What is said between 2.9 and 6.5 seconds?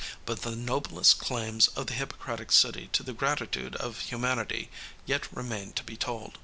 to the gratitude of humanity yet remain to be told.